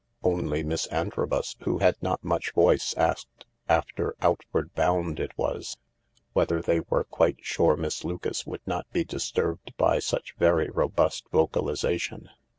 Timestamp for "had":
1.77-1.95